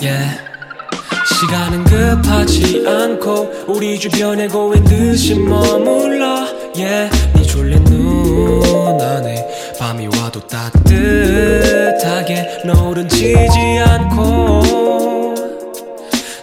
[0.00, 0.40] yeah.
[1.26, 6.46] 시간은 급하지 않고 우리 주변에 고인 듯이 머물러
[6.76, 7.10] yeah.
[7.34, 11.42] 네 졸린 눈 안에 밤이 와도 따뜻하게
[12.64, 15.34] 노을은 지지 않고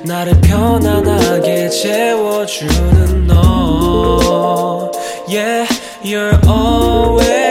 [0.03, 4.91] 나를 편안하게 채워주는 너
[5.27, 5.67] yeah.
[6.03, 7.50] You're always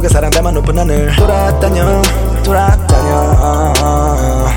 [0.00, 1.14] 속에 사랑담아 높은 하늘.
[1.14, 2.00] 돌아다녀
[2.42, 3.74] 돌아다녀.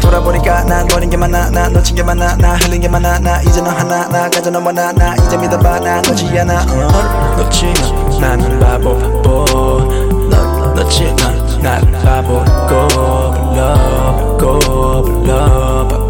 [0.01, 3.59] 돌아보니까 난 버린 게 많아 나 놓친 게 많아 나 흘린 게 많아 나 이제
[3.61, 6.61] 너 하나 나 가져 넘어나 나 이제 믿어봐 나 놓지 않아.
[6.61, 6.91] 어.
[7.35, 8.93] 널 놓치면 나는 바보
[10.29, 11.15] 널 놓치면
[11.61, 12.87] 나는 바보고.
[13.49, 16.02] 불러 불러 불러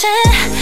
[0.00, 0.57] attention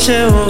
[0.00, 0.49] 추억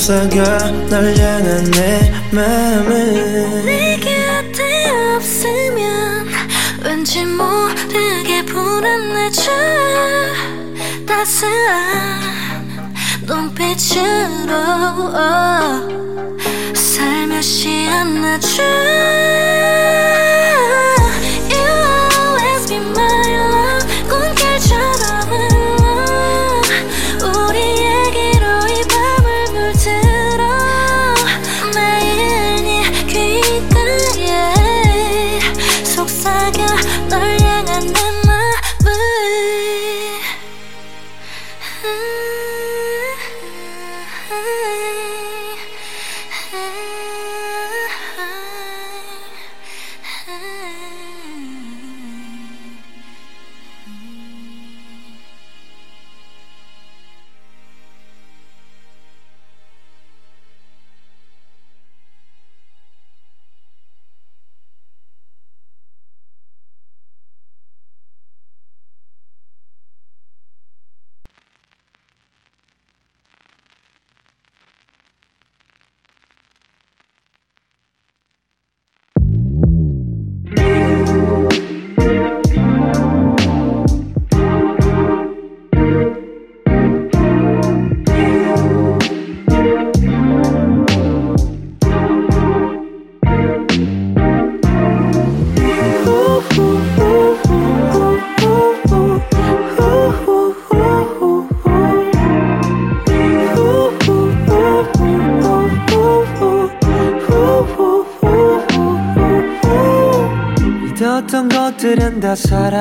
[0.00, 3.64] 속삭여 널 향한 내 맘을.
[3.66, 6.26] 네 곁에 없으면
[6.82, 9.52] 왠지 모르게 불안해져.
[11.06, 12.94] 따스한
[13.26, 14.54] 눈빛으로
[16.74, 18.62] 살며시 안아줘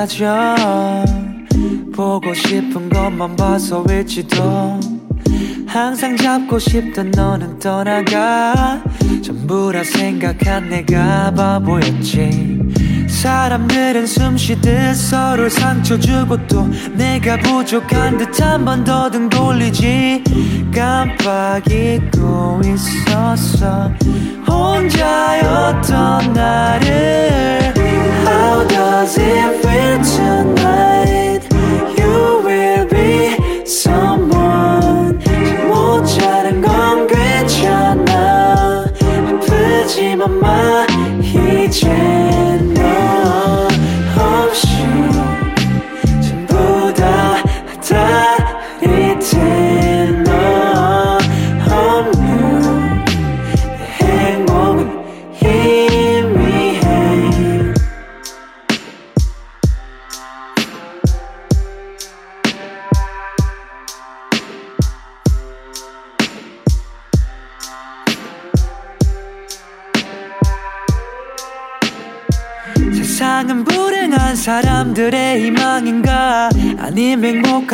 [0.10, 0.56] 다 사라져
[1.96, 4.80] 보고 싶은 것만 봐서 일지도
[5.68, 8.82] 항상 잡고 싶던 너는 떠나가.
[9.24, 12.58] 전부라 생각한 내가 바보였지.
[13.08, 20.24] 사람들은 숨 쉬듯 서로 상처 주고 또 내가 부족한 듯 한 번 더 등 돌리지.
[20.74, 23.92] 깜빡 잊고 있었어.
[24.48, 27.09] 혼자였던 나를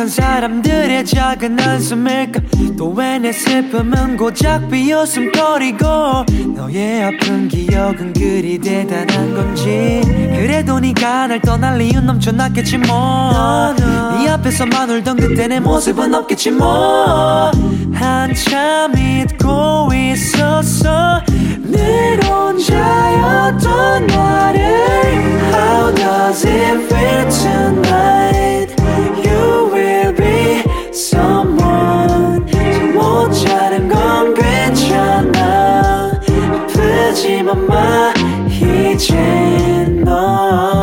[0.06, 2.40] 행복한 사람들의 작은 한숨일까?
[2.78, 5.84] 또 왜 내 슬픔은 고작 비웃음거리고
[6.54, 10.00] 너의 아픈 기억은 그리 대단한 건지?
[10.04, 17.50] 그래도 네가 날 떠날 이유 넘쳐났겠지 뭐네 앞에서만 울던 그때 내 모습은 없겠지 뭐.
[17.92, 21.20] 한참 잊고 있었어.
[21.64, 24.60] 늘 혼자였던 나를
[25.52, 28.74] How does it feel tonight?
[29.24, 29.65] You
[30.96, 32.46] someone.
[32.50, 36.12] 잠못 자는 건 괜찮아.
[36.72, 38.14] 아프지만 마.
[38.48, 39.14] 이제
[40.04, 40.75] 너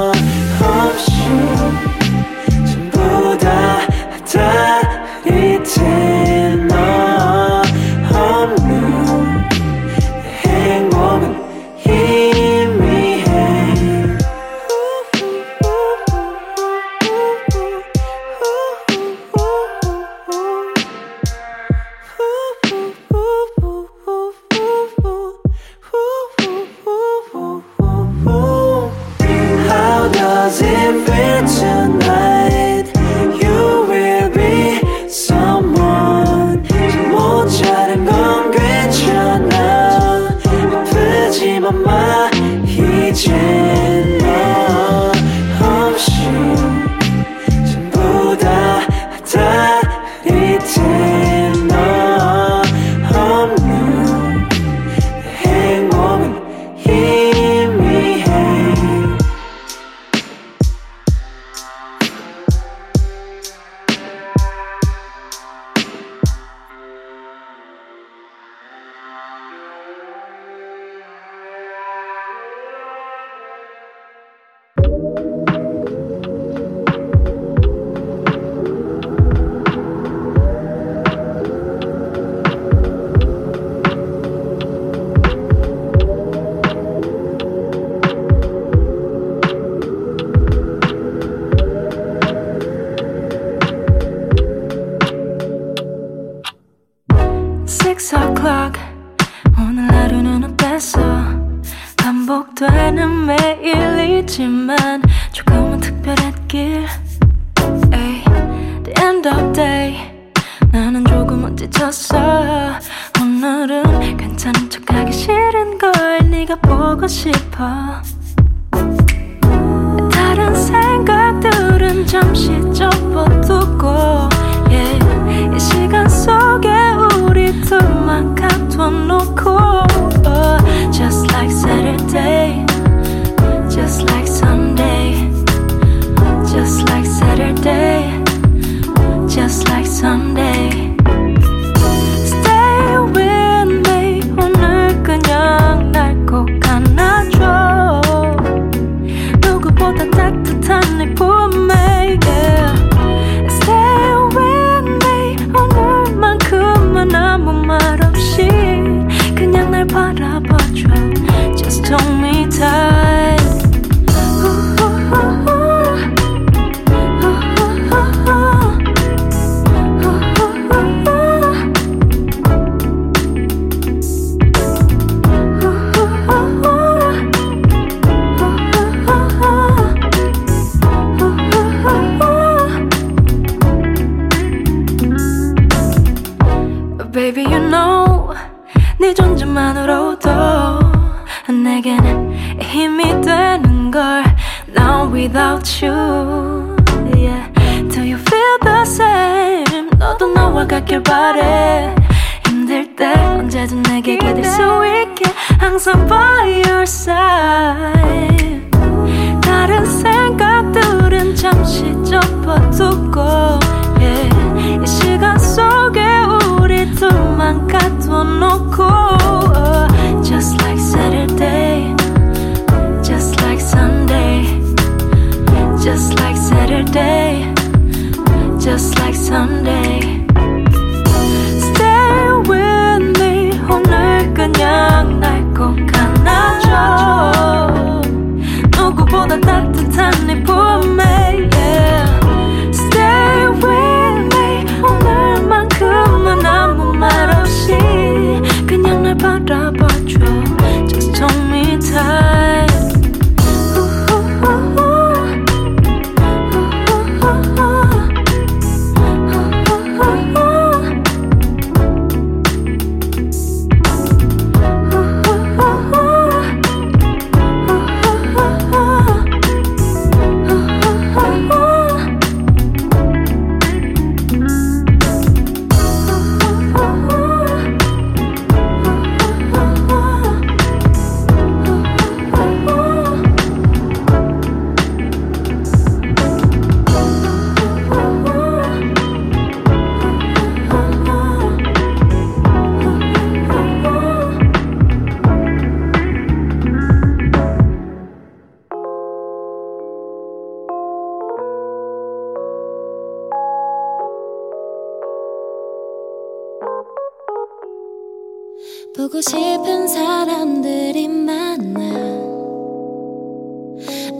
[308.96, 311.82] 보고 싶은 사람들이 많아.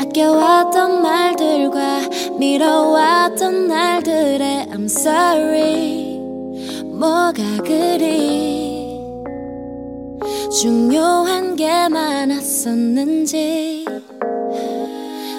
[0.02, 2.00] 아껴왔던 말들과
[2.40, 6.18] 미뤄왔던 날들에 I'm sorry.
[6.86, 9.00] 뭐가 그리
[10.60, 13.86] 중요한 게 많았었는지.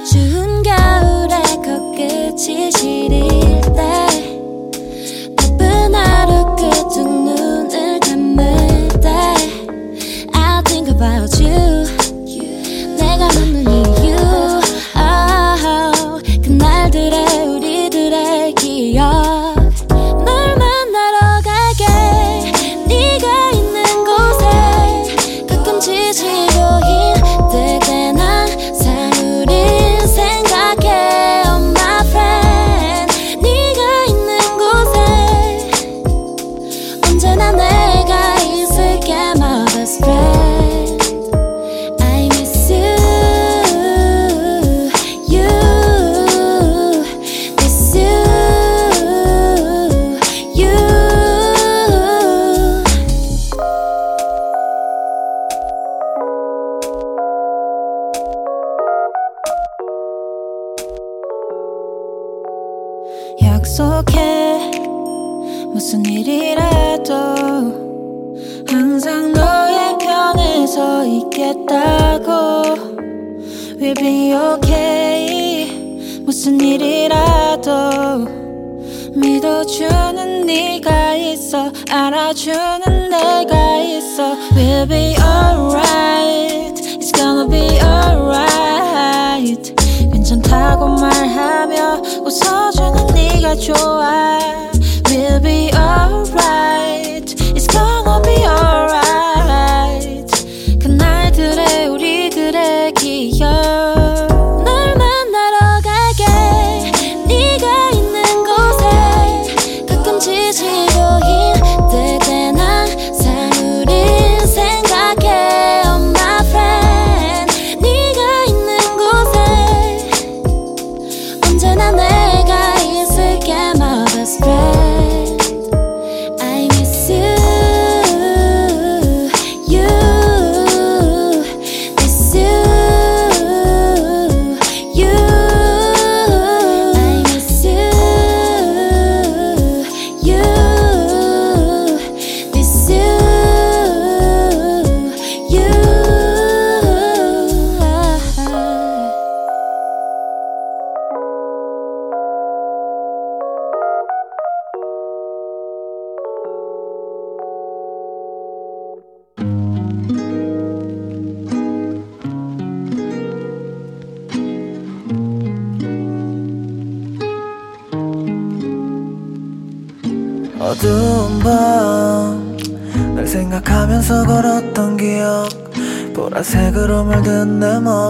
[0.09, 4.14] 추운 겨울에 코끝이 시릴 때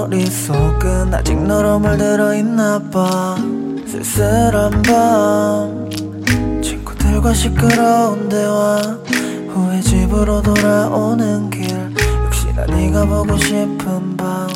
[0.04, 3.36] 머릿속은 아직 너로 물들어 있나 봐.
[3.86, 5.90] 쓸쓸한 밤.
[6.62, 8.98] 친구들과 시끄러운 대화.
[9.48, 11.66] 후에 집으로 돌아오는 길.
[12.26, 14.48] 역시나 네가 보고 싶은 밤.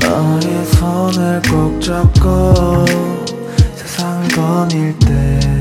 [0.00, 2.84] 너의 손을 꼭 잡고
[3.76, 5.57] 세상을 거닐 때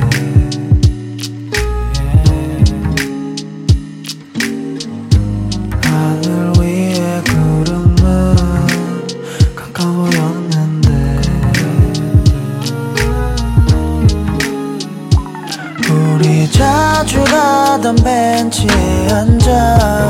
[17.88, 20.10] 가던 벤치에 앉아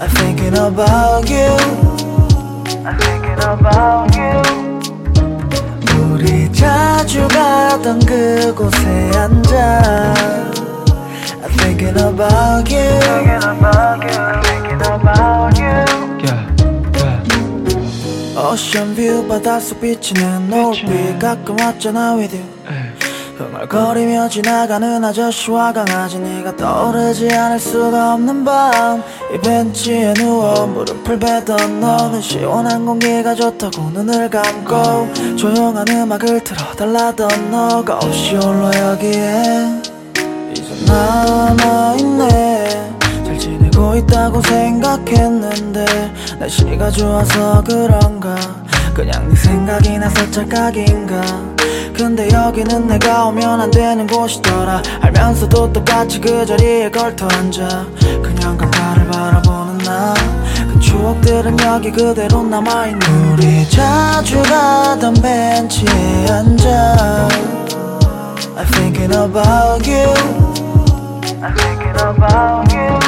[0.00, 1.56] I'm thinking about you
[2.86, 4.42] I'm thinking about you
[6.14, 10.14] 우리 자주 가던 그곳에 앉아
[11.42, 15.84] I'm thinking about you Thinking about you Thinking about you
[16.24, 16.48] Yeah,
[16.96, 17.20] yeah.
[18.38, 22.57] 오션 뷰 바닷속 비치는 노을빛 가끔 왔잖아 with you
[23.38, 29.00] 흥얼거리며 지나가는 아저씨와 강아지 네가 떠오르지 않을 수가 없는 밤.
[29.32, 37.98] 이 벤치에 누워 무릎을 베던 너는 시원한 공기가 좋다고 눈을 감고 조용한 음악을 틀어달라던 너가
[37.98, 39.82] 없이 홀로 여기에.
[40.52, 42.90] 이제 남아있네.
[43.24, 45.86] 잘 지내고 있다고 생각했는데
[46.40, 48.34] 날씨가 좋아서 그런가?
[48.94, 51.57] 그냥 네 생각이 나서 착각인가
[51.98, 54.82] 근데 여기는 내가 오면 안 되는 곳이더라.
[55.02, 57.86] 알면서도 똑같이 그 자리에 걸터 앉아.
[58.22, 60.14] 그냥 강가를 바라보는 나
[60.72, 63.00] 그 추억들은 여기 그대로 남아있는
[63.32, 67.28] 우리 자주 가던 벤치에 앉아.
[68.56, 70.14] I'm thinking about you.
[71.40, 72.98] I'm thinking about you.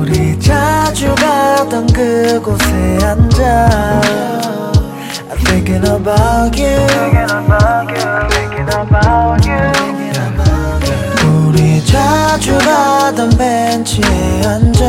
[0.00, 4.57] 우리 자주 가던 그곳에 앉아
[5.44, 9.58] thinking about you Thinking about you Thinking about you
[11.48, 14.04] 우리 자주 가던 벤치에
[14.44, 14.84] 앉아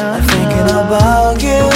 [0.00, 1.68] I'm thinking about you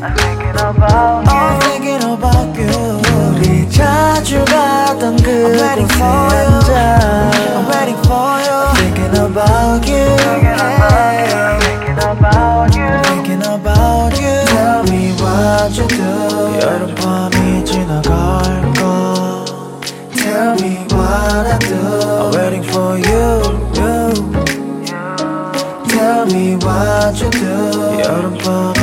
[0.00, 3.02] I'm thinking about you thinking about you
[3.36, 5.62] 우리 자주 가던 그곳에
[6.12, 9.91] 앉아 I'm waiting for you thinking about you
[15.52, 15.96] 사라져도
[16.62, 19.44] 여름 밤이 지나갈까
[20.16, 21.76] Tell me what I do
[22.08, 23.42] I'm waiting for you
[25.88, 28.81] Tell me what you do 여름 밤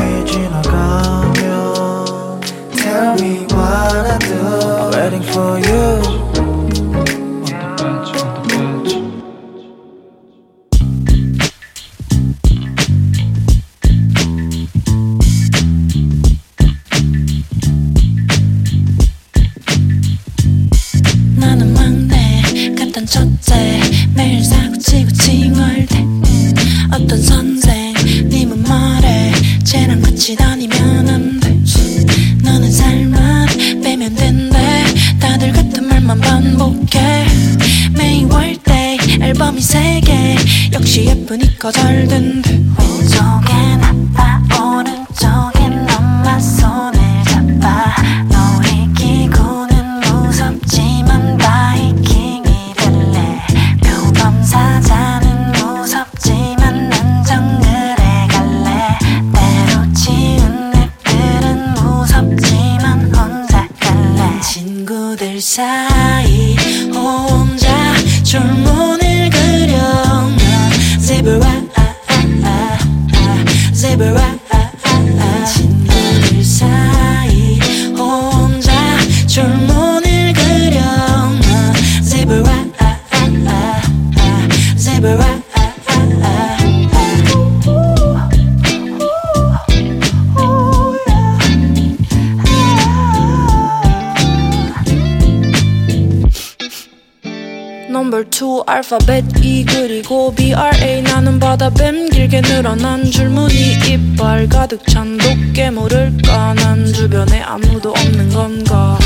[41.59, 42.48] 예쁘니까 잘된
[98.69, 103.53] 알파벳 E 그리고 BRA 나는 바다 뱀 길게 늘어난 줄무늬
[103.87, 104.47] 이빨.
[104.47, 108.99] 가득 찬 도깨물을까 난 주변에 아무도 없는 건가?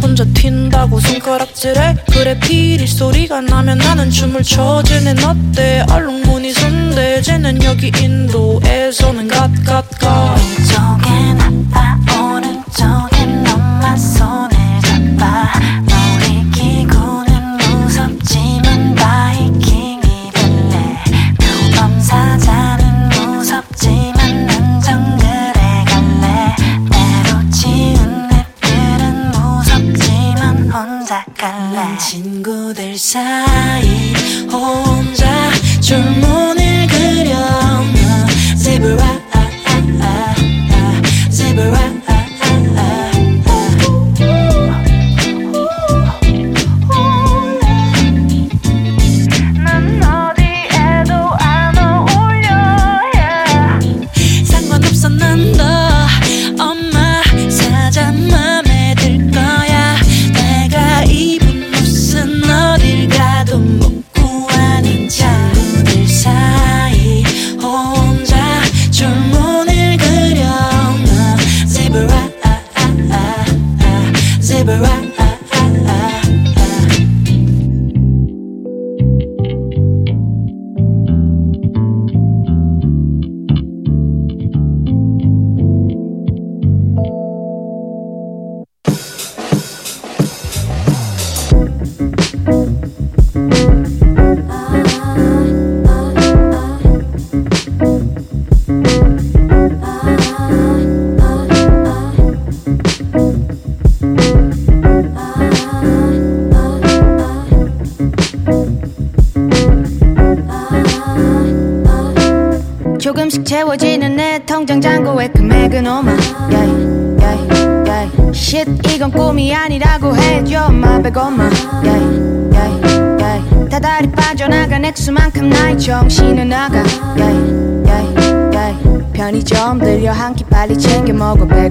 [0.00, 1.96] 혼자 튄다고 손가락질해?
[2.12, 4.80] 그래 피리 소리가 나면 나는 춤을 춰.
[4.84, 5.84] 쟤는 어때?
[5.90, 7.20] 얼룩무늬 손대.
[7.22, 10.36] 쟤는 여기 인도에서는 갓갓가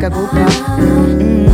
[0.02, 0.38] 먹어 배가 고파
[0.80, 1.48] 음.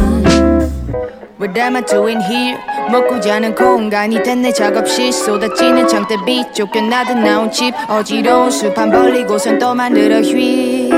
[1.40, 2.58] What am I doing here?
[2.90, 10.22] 먹고 자는 공간이 된내 작업실 쏟아지는 장대비 쫓겨나듯 나온 집 어지러운 수판 벌리고선 또 만들어
[10.22, 10.92] 휠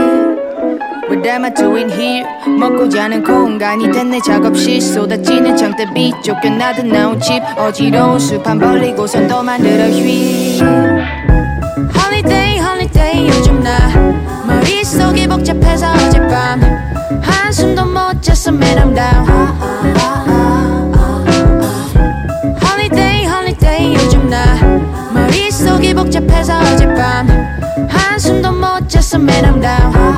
[1.09, 2.25] What am I doing here?
[2.47, 9.85] 먹고 자는 공간이 된내 작업실 쏟아지는 장대비 쫓겨나듯 나온 집 어지러운 수판 벌리고선 또 만들어
[9.85, 10.59] 휠
[11.95, 13.89] Holiday holiday 요즘 나
[14.45, 16.88] 머릿속이 복잡해서 어젯밤
[17.21, 17.95] 한숨도 못
[18.49, 19.25] man I'm down
[22.61, 24.55] Holiday holiday 요즘 나
[25.13, 27.27] 머릿속이 복잡해서 어젯밤
[27.89, 30.08] 한숨도 못 man I'm down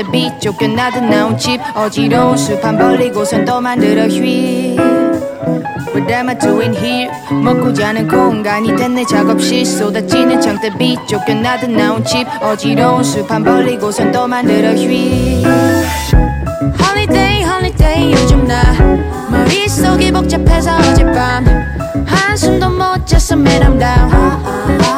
[0.00, 1.60] 쏟아지는 장대빛 쫓겨나듯 나온 집.
[1.74, 4.76] 어지러운 수판 벌리고선 또 만들어 휘.
[5.94, 7.10] What am I doing here.
[7.30, 9.66] 먹고 자는 공간이 된내 작업실.
[9.66, 12.26] 쏟아지는 장대빛 쫓겨나듯 나온 집.
[12.42, 15.44] 어지러운 수판 벌리고선 또 만들어 휘.
[16.80, 18.62] Holiday holiday 요즘 나.
[19.30, 21.44] 머릿속이 복잡해서 어젯밤.
[22.06, 24.89] 한숨도 못 잤어 man I'm down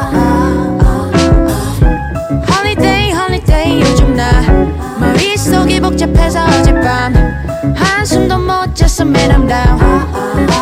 [5.93, 7.15] 복잡해서 어젯밤
[7.75, 10.62] 한숨도 못 잤어 man I'm down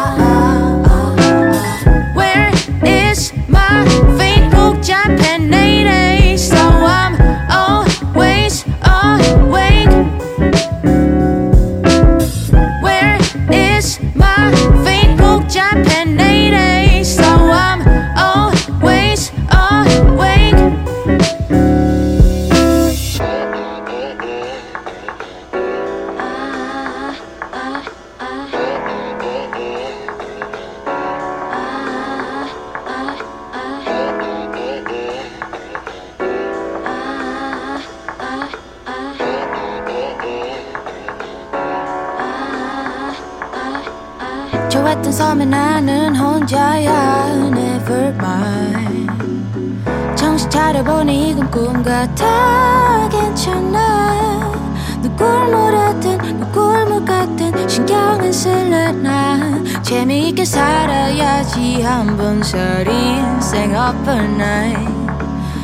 [55.24, 59.38] 물었든 누굴 못 같든 신경은 쓸래 나
[59.82, 61.82] 재미있게 살아야지.
[61.82, 64.90] 한 번 살이 인생 up all night.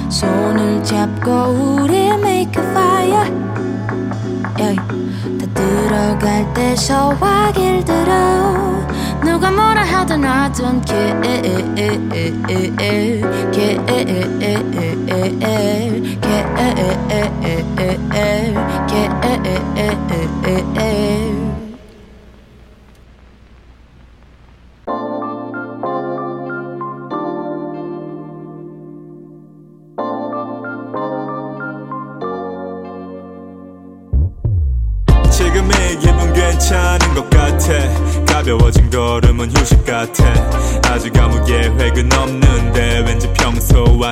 [0.08, 1.30] 손을 잡고
[1.80, 3.32] 우리 make a fire.
[4.58, 4.76] yeah.
[5.38, 8.85] 다 들어갈 때 소화기를 들어
[9.26, 11.20] 누가 뭐라 하든 I don't care
[13.52, 13.76] care
[20.46, 21.25] 지금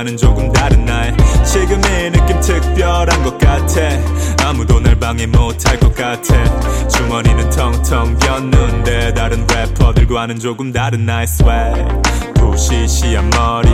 [0.05, 4.47] 평소와는 조금 다른 날 지금 이 느낌 특별한 것 같아.
[4.47, 6.87] 아무도 날 방해 못할 것 같아.
[6.87, 11.83] 주머니는 텅텅 비었는데 다른 래퍼들과는 조금 다른 나의 swag.
[12.35, 13.69] 부시시한 머리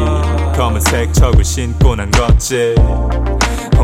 [0.56, 2.76] 검은색 척을 신고 난 걷지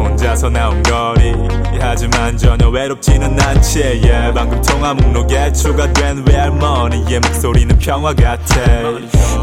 [0.04, 1.34] 혼자서 나온 거리.
[1.80, 3.80] 하지만 전혀 외롭지는 않지.
[4.04, 4.34] yeah.
[4.34, 8.56] 방금 통화 목록에 추가된 외할머니의 목소리는 평화 같아.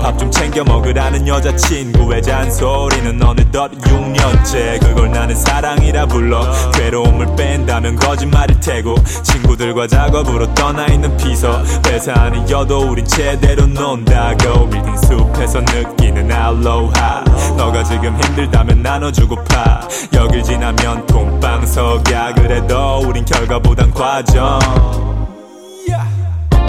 [0.03, 4.81] 밥 좀 챙겨 먹으라는 여자친구의 잔소리는 어느덧 6년째.
[4.81, 8.95] 그걸 나는 사랑이라 불러 괴로움을 뺀다면 거짓말일 테고.
[9.23, 17.25] 친구들과 작업으로 떠나 있는 비서 회사 아니어도 우린 제대로 논다고 빌딩 숲에서 느끼는 알로하.
[17.57, 19.89] 너가 지금 힘들다면 나눠주고파.
[20.15, 22.35] 여길 지나면 돈방석야.
[22.35, 24.59] 그래도 우린 결과보단 과정.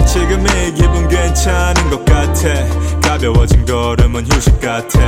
[0.06, 2.48] 지금 이 기분 괜찮은 것 같아
[3.06, 4.98] 가벼워진 걸음은 휴식 같아.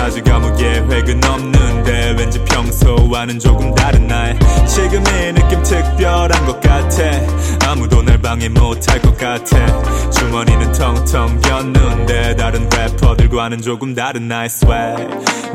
[0.00, 4.38] 아직 아무 계획은 없는데 왠지 평소와는 조금 다른 날.
[4.66, 7.02] 지금 이 느낌 특별한 것 같아.
[7.68, 10.10] 아무도 날 방해 못할 것 같아.
[10.10, 15.06] 주머니는 텅텅 비었는데 다른 래퍼들과는 조금 다른 나의 swag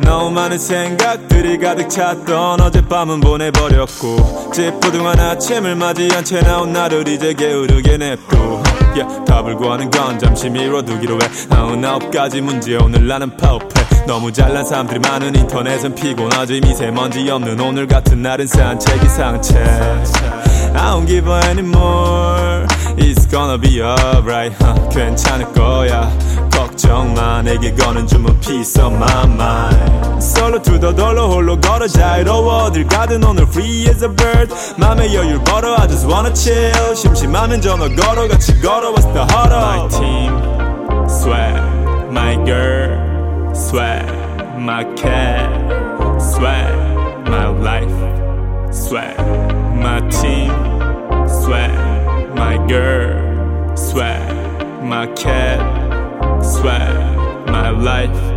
[0.01, 4.51] 너무 많은 생각들이 가득 찼던 어젯밤은 보내버렸고.
[4.53, 8.61] 찌뿌둥한 아침을 맞이한 채 나온 나를 이제 게으르게 냅둬
[8.99, 11.19] yeah, 답을 구하는 건 잠시 미뤄두기로 해.
[11.55, 14.05] 아흔 아홉 가지 문제 오늘 나는 파업해.
[14.07, 16.61] 너무 잘난 사람들이 많은 인터넷은 피곤하지.
[16.61, 22.65] 미세먼지 없는 오늘 같은 날은 산책이 상책 I don't give a anymore
[22.97, 24.55] It's gonna be alright.
[24.61, 26.09] huh, 괜찮을 거야
[26.56, 32.86] 걱정 마 내게 거는 주문 peace of my mind 솔로 투더돌로 홀로 걸어 자유로워 어딜
[32.86, 37.88] 가든 오늘 free as a bird 맘의 여유를 벌어 I just wanna chill 심심하면 전화
[37.88, 44.06] 걸어 같이 걸어 What's the huddle My team swag My girl swag
[44.56, 45.50] My cat
[46.20, 46.72] swag
[47.26, 49.18] My life swag
[49.74, 50.52] My team
[51.26, 51.72] swag
[52.36, 54.22] My girl swag
[54.82, 55.75] My cat
[56.47, 58.36] swag My life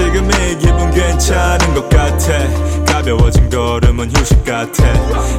[0.00, 2.32] 지금 이 기분 괜찮은 것 같아.
[2.86, 4.82] 가벼워진 걸음은 휴식 같아.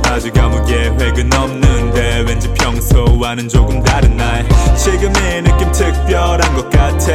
[0.05, 4.47] 아직 아무 계획은 없는데 왠지 평소와는 조금 다른 날.
[4.77, 7.11] 지금의 느낌 특별한 것 같아.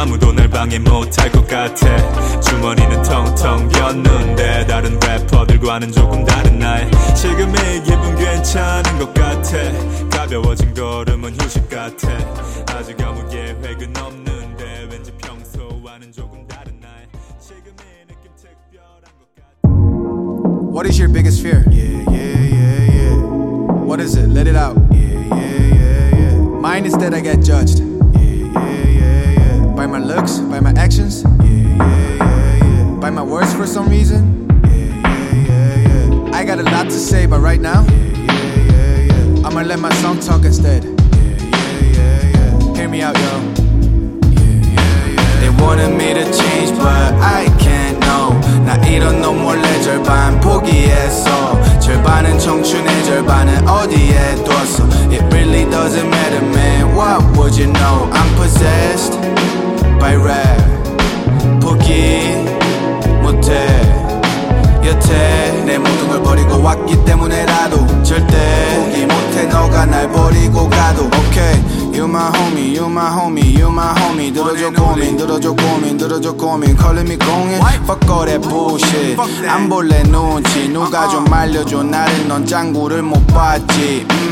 [0.00, 2.40] 아무도 날 방해 못할 것 같아.
[2.40, 6.90] 주머니는 텅텅 비었는데 다른 래퍼들과는 조금 다른 날.
[7.14, 9.56] 지금의 기분 괜찮은 것 같아.
[10.10, 12.08] 가벼워진 걸음은 휴식 같아.
[12.76, 14.21] 아직 아무 계획은 없는
[20.72, 21.66] What is your biggest fear?
[21.68, 23.16] Yeah, yeah, yeah, yeah.
[23.84, 24.28] What is it?
[24.28, 24.74] Let it out.
[24.90, 26.38] Yeah, yeah, yeah, yeah.
[26.38, 27.80] Mine is that I get judged.
[27.80, 29.66] Yeah, yeah, yeah, yeah.
[29.76, 31.24] By my looks, by my actions.
[31.24, 32.96] Yeah, yeah, yeah, yeah.
[33.02, 34.48] By my words for some reason.
[34.64, 36.38] Yeah, yeah, yeah, yeah.
[36.38, 37.82] I got a lot to say, but right now.
[37.82, 39.46] Yeah, yeah, yeah, yeah.
[39.46, 40.84] I'ma let my song talk instead.
[40.84, 42.76] Yeah, yeah, yeah, yeah.
[42.76, 43.22] Hear me out, yo.
[43.22, 43.36] Yeah,
[44.40, 45.40] yeah, yeah.
[45.40, 48.01] They wanted me to change, but I can't.
[48.64, 51.60] 나 이런 너 몰래 절반 포기했어.
[51.80, 54.86] 절반은 청춘의 절반은 어디에 뒀어.
[55.10, 56.94] It really doesn't matter, man.
[56.94, 58.08] What would you know?
[58.12, 59.18] I'm possessed
[59.98, 60.62] by rap.
[61.60, 62.44] 포기
[63.20, 63.66] 못해.
[64.84, 68.36] 여태 내 모든 걸 버리고 왔기 때문에라도 절대
[68.76, 70.81] 포기 못해 너가 날 버리고 가
[71.52, 75.98] 도 Okay You my homie, you my homie, you my homie 들어줘 고민, 들어줘 고민,
[75.98, 81.82] 들어줘 고민 Calling me 공인 Fuck all that bullshit 안 볼래 눈치 누가 좀 말려줘
[81.82, 84.31] 나를 넌 짱구를 못 봤지 음, 음,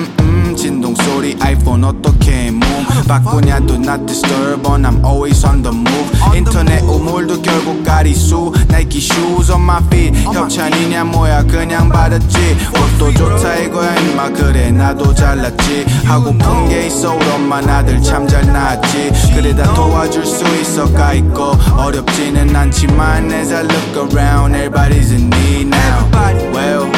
[0.61, 6.83] 진동 소리 아이폰 어떻게 move 바꾸냐도 not disturb on I'm always on the move 인터넷
[6.83, 12.37] 우물도 결국 가리수 나이키 shoes on my feet 협찬이냐 뭐야 그냥 받았지
[12.77, 19.13] 옷도 좋다 이거야 임마 그래 나도 잘났지 하고픈 게 있어 우리 엄마 나들 참잘 낳았지
[19.35, 25.31] 그래 다 도와줄 수 있어 가 있고 어렵지는 않지만 as I look around everybody's in
[25.31, 26.05] need now
[26.53, 26.93] well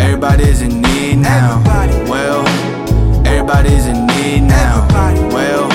[0.00, 1.62] everybody's in need now
[2.08, 2.47] well
[3.47, 4.87] everybody's in need now
[5.31, 5.67] well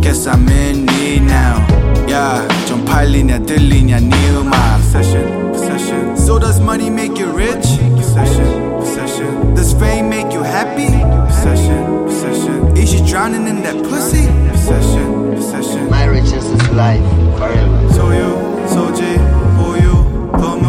[0.00, 1.64] guess I'm in need now
[2.08, 6.16] yeah 좀 팔리냐 들리냐 네 음악 Possession, possession.
[6.16, 7.66] So does money make you rich?
[7.94, 9.54] Possession, possession.
[9.54, 10.88] Does fame make you happy?
[11.28, 12.74] Possession, possession.
[12.74, 14.26] Is you drowning in that pussy?
[14.50, 15.90] Possession, possession.
[15.90, 17.04] My riches is life
[17.36, 17.92] forever.
[17.92, 19.18] 소유, 소지,
[19.60, 20.62] 보유, 건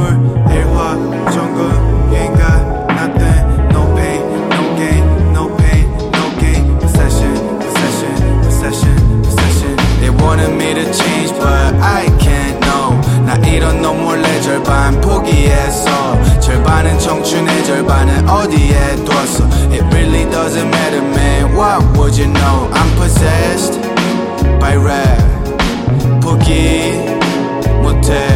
[10.34, 13.00] Wanted me to change, but I can't know.
[13.24, 16.40] 나 이런 너 몰래 절반 포기했어.
[16.40, 19.46] 절반은 청춘의 절반은 어디에 뒀어.
[19.70, 21.54] It really doesn't matter, man.
[21.54, 22.68] What would you know?
[22.72, 23.80] I'm possessed
[24.58, 25.22] by rap.
[26.20, 26.98] 포기
[27.80, 28.26] 못해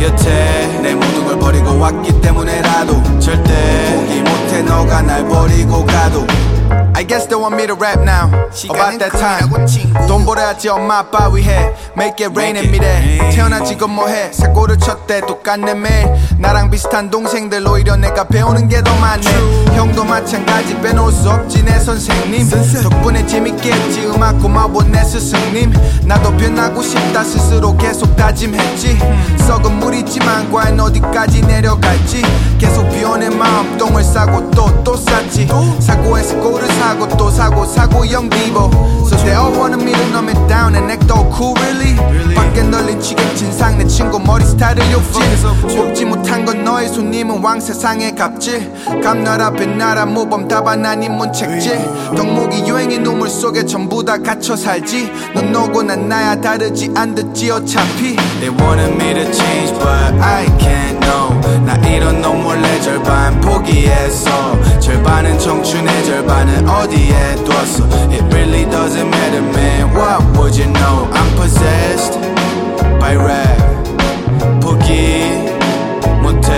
[0.00, 3.52] 여태 내 모든 걸 버리고 왔기 때문에라도 절대
[3.94, 6.26] 포기 못해 너가 날 버리고 가도
[7.00, 8.28] I guess they want me to rap now.
[8.68, 9.48] About that time.
[10.06, 11.72] 돈 벌어야지 엄마 아빠 위해.
[11.96, 14.30] Make it rain in 미래 태어난 지금 뭐해?
[14.34, 15.22] 사고를 쳤대.
[15.22, 16.06] 똑같네 매일
[16.38, 17.66] 나랑 비슷한 동생들.
[17.66, 19.24] 오히려 내가 배우는 게 더 많네.
[19.74, 20.78] 형도 마찬가지.
[20.82, 22.46] 빼놓을 수 없지 내 선생님.
[22.82, 24.04] 덕분에 재밌게 했지.
[24.04, 25.72] 음악 고마워 내 스승님.
[26.04, 27.24] 나도 변하고 싶다.
[27.24, 28.98] 스스로 계속 다짐했지.
[29.46, 32.22] 썩은 물이지만 과연 어디까지 내려갈지.
[32.58, 33.78] 계속 비워낸 마음.
[33.78, 35.48] 똥을 싸고 또또 쌌지.
[35.80, 38.70] 사고에서 꼴을 사고 또 사고 사고 영디보
[39.10, 41.96] So they all wanted me to numb it down and act all cool really?
[42.34, 45.18] 밖에 널린 취객 진상 내 친구 머리 스타일을 욕지.
[45.76, 48.72] 뽑지 못한 건 너의 손님은 왕 세상의 갑질
[49.02, 51.76] 감나라 빛나라 모범 답안 아닌 문책질
[52.16, 55.10] 덕목이 유행의 눈물 속에 전부 다 갇혀 살지.
[55.34, 58.16] 넌 너고 난 나야 다르지 안 듣지 어차피.
[58.40, 61.40] They wanted me to change but I can't know.
[61.66, 64.30] 나 이런 너 몰래 절반 포기했어
[64.80, 71.30] 절반은 청춘의 절반은 어디에 뒀어 It really doesn't matter man What would you know I'm
[71.36, 72.18] possessed
[73.00, 73.58] by rap
[74.60, 75.48] 포기
[76.22, 76.50] 못해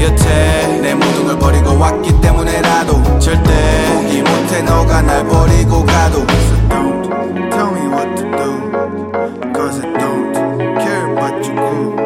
[0.00, 3.50] 여태 내 모든 걸 버리고 왔기 때문에라도 절대
[3.94, 9.86] 포기 못해 너가 날 버리고 가도 So don't tell me what to do Cause I
[9.98, 10.32] don't
[10.78, 11.96] care about you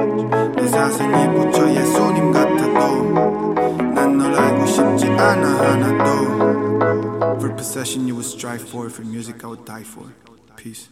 [0.56, 3.14] 내 사생이 부처 예수님 같아도
[3.94, 6.49] 난 널 알고 싶지 않아 하나도
[6.90, 8.90] For possession you would strive for.
[8.90, 10.12] For music I would die for.
[10.56, 10.88] Peace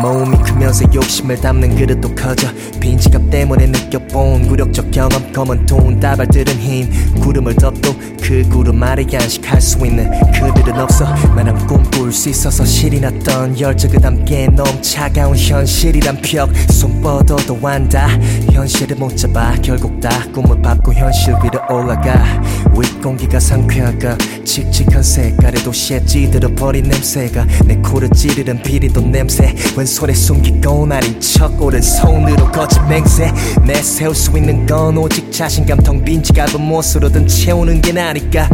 [0.00, 2.48] 모음이 크면서 욕심을 담는 그릇도 커져
[2.80, 6.90] 빈 지갑 때문에 느껴본 굴욕적 경험 검은 돈 다발들은 흰
[7.20, 11.06] 구름을 덮도 그 구름 아래 양식할 수 있는 그들은 없어.
[11.34, 18.08] 만한 꿈꿀 수 있어서 실이 났던 열정을 담게 너무 차가운 현실이란 벽 손 뻗어도 안다.
[18.52, 22.42] 현실을 못 잡아 결국 다 꿈을 받고 현실 위로 올라가.
[22.78, 29.54] 윗공기가 상쾌하가 칙칙한 색깔의 도시에 찌들어 버린 냄새가 내 코를 찌르는 비리도 냄새
[29.88, 33.32] 왼손에 숨기고 날인 척 오른 손으로 거친 맹세.
[33.62, 38.50] 내세울 수 있는 건 오직 자신감 텅빈 지갑은 무엇으로든 채우는 게 나니까.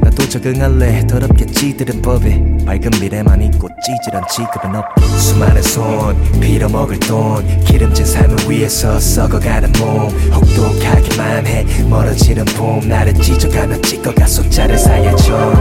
[0.00, 1.06] 나도 적응할래.
[1.06, 7.44] 더럽게 찌들은 법에 밝은 미래만 있고 찌질한 지급은 없고 수많은 손 빌어먹을 돈.
[7.64, 10.08] 기름진 삶을 위해서 썩어가는 몸.
[10.32, 11.66] 혹독하기만 해.
[11.90, 12.88] 멀어지는 봄.
[12.88, 15.52] 나를 찢어가며 찍어가 숫자를 사이에줘.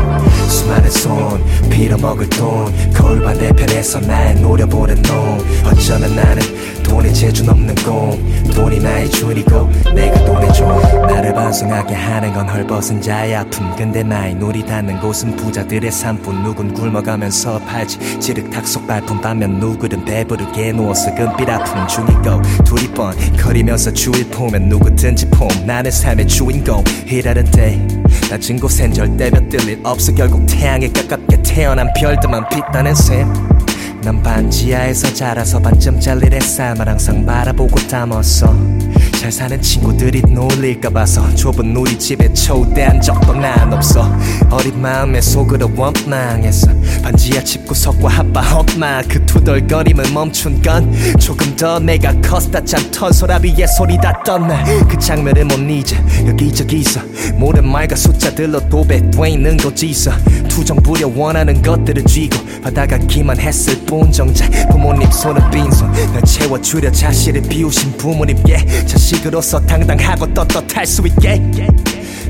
[0.48, 2.74] 수많은 손 빌어먹을 돈.
[2.94, 6.42] 거울 반대편에서 날 노려보는 놈 어쩌면 나는
[6.84, 8.12] 돈에 재주 넘는 공
[8.54, 10.68] 돈이 나의 줄이고 내가 돈의 종.
[11.08, 13.76] 나를 반성하게 하는 건 헐벗은 자의 아픔.
[13.76, 16.44] 근데 나의 눈이 닿는 곳은 부자들의 산뿐.
[16.44, 18.20] 누군 굶어가면서 팔지.
[18.20, 24.28] 지륵 탁 속 발품 반면 누구든 배부르게 누워서 금빛 아픔 중이고 둘이 뻔 거리면서 주일
[24.30, 27.80] 보면 누구든지 폼 나는 삶의 주인공 일하는 때.
[28.30, 30.14] 낮은 곳엔 절대 볕들 일 없어.
[30.14, 33.57] 결국 태양에 가깝게 태어난 별들만 빛나는 셈
[34.08, 38.56] 난 반지하에서 자라서 반쯤 잘릴 햇살만 항상 바라보고 담았어.
[39.20, 44.10] 잘 사는 친구들이 놀릴까 봐서 좁은 우리 집에 초대한 적도 난 없어.
[44.50, 46.72] 어린 마음에 속으로 원망했어.
[47.04, 50.90] 반지하 집구석과 핫바 헛마 그 투덜거림을 멈춘 건
[51.20, 55.98] 조금 더 내가 컸다 짠 턴 소라비에 소리 닿던 날그 장면을 못 잊어.
[56.26, 57.02] 여기저기서
[57.36, 60.12] 모든 말과 숫자들로 도배돼 있는 곳이서
[60.48, 65.92] 투정 부려 원하는 것들을 쥐고 받아가기만 했을 뿐 정작 부모님 손은 빈손.
[66.14, 71.42] 날 채워주려 자신을 비우신 부모님께 자식으로서 당당하고 떳떳할 수 있게.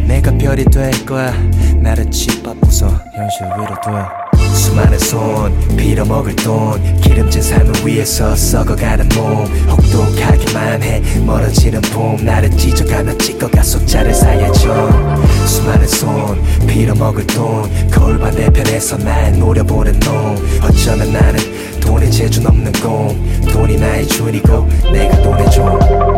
[0.07, 1.33] 내가 별이 될 거야.
[1.81, 2.87] 나를 짓밟고서.
[3.15, 4.26] 현실 위로 둬
[4.57, 13.17] 수많은 손 빌어먹을 돈 기름진 삶을 위해서 썩어가는 몸 혹독하기만 해 멀어지는 봄 나를 찢어가며
[13.19, 14.89] 찍어가 숫자를 사이에줘.
[15.45, 21.39] 수많은 손 빌어먹을 돈 거울 반대편에서 날 노려보는 놈 어쩌면 나는
[21.79, 23.15] 돈에 재주 넘는 공
[23.51, 26.16] 돈이 나의 줄이고 내가 돈의 종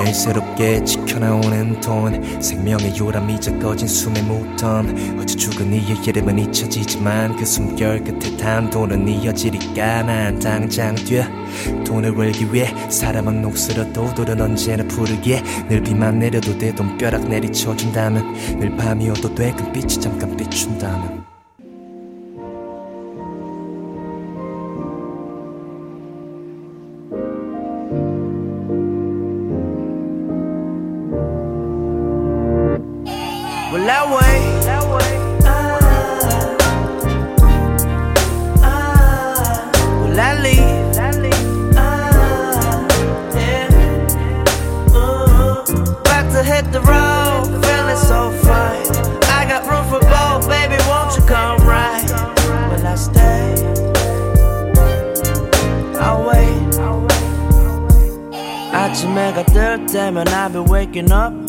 [0.00, 2.40] 매일 새롭게 지켜나오는 돈.
[2.40, 5.18] 생명의 요람이자 꺼진 숨의 무덤.
[5.20, 10.02] 어제 죽은 이의 이름은 잊혀지지만 그 숨결 끝에 단 돈은 이어지니까?
[10.02, 11.24] 난 당장 뛰어
[11.84, 18.76] 돈을 벌기 위해 사람은 녹슬어도 돌은 언제나 푸르기에 늘 비만 내려도 돼 돈벼락 내리쳐준다면 늘
[18.76, 21.19] 밤이어도 돼 금빛이 잠깐 비춘다면
[33.89, 34.39] that way.
[34.65, 35.11] That way.
[35.43, 36.57] Ah,
[38.61, 39.71] ah,
[40.01, 40.95] well, that leave.
[40.95, 41.77] That leave.
[41.77, 42.87] Ah,
[43.35, 44.95] yeah.
[44.95, 45.63] Ooh,
[46.01, 48.85] about to hit the road, feeling so fine.
[49.31, 50.77] I got room for both, baby.
[50.87, 52.09] Won't you come right?
[52.69, 53.55] Will I stay?
[55.99, 56.53] I'll wait.
[58.71, 61.48] 아침에가 뜰 때면 I'll be waking up.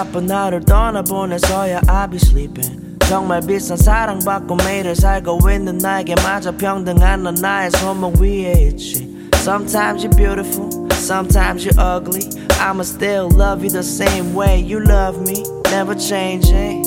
[0.00, 7.22] 바쁜 하루를 떠나보내서야 I'll be sleeping 정말 비싼 사랑받고 매일을 살고 있는 나에게 마저 평등한
[7.22, 12.26] 넌 나의 손목 위에 있지 Sometimes you're beautiful, sometimes you're ugly
[12.58, 16.82] I'ma still love you the same way you love me Never changing,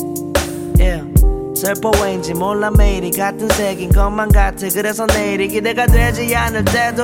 [0.77, 1.07] yeah
[1.55, 7.03] 슬퍼 왠지 몰라 매일이 같은 색인 것만 같아 그래서 내일이 기대가 되지 않을 때도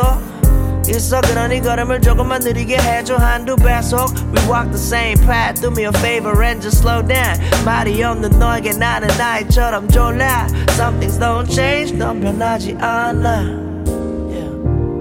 [0.90, 5.84] 있어 그러니 걸음을 조금만 느리게 해줘 한두 배속 We walk the same path Do me
[5.86, 11.50] a favor and just slow down 말이 없는 너에게 나는 아이처럼 졸라 Some things don't
[11.52, 13.66] change 넌 변하지 않아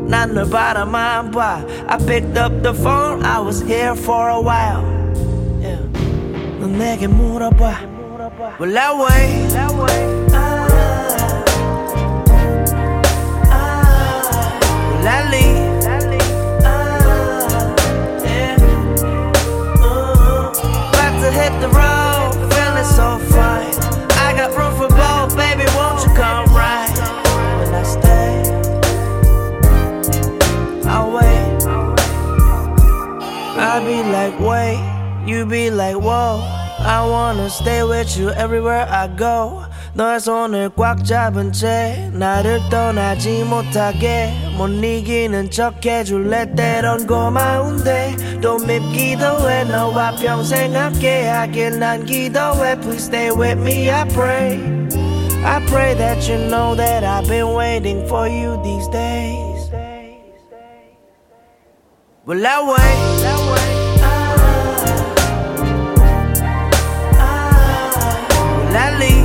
[0.09, 4.84] 난 널 바라만 봐 I picked up the phone I was here for a while
[5.61, 5.80] yeah.
[6.61, 7.92] 넌 내게 물어봐
[8.59, 10.07] Well that way, that way.
[10.32, 10.68] Ah,
[13.50, 14.59] ah,
[14.96, 15.47] Will I leave?
[35.38, 36.42] you be like, whoa.
[36.78, 39.64] I wanna stay with you everywhere I go.
[39.94, 48.59] 너의 손을 꽉 잡은 채 나를 떠나지 못하게 못 이기는 척 해줄래 때론 고마운데 또
[48.59, 54.59] 밉기도 해 너와 평생 함께 하길 난 기도해 Please stay with me I pray
[55.44, 59.70] I pray that you know that I've been waiting for you these days
[62.26, 62.74] Will I wait?
[62.74, 63.77] Will I leave?
[68.72, 69.18] Lally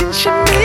[0.00, 0.59] 이게 내